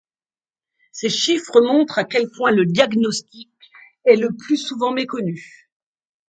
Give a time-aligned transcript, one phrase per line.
[0.91, 3.51] Ces chiffres montrent à quel point le diagnostic
[4.05, 5.69] est le plus souvent méconnu.